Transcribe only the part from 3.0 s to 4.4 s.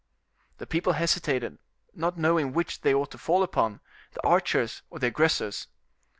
to fall upon, the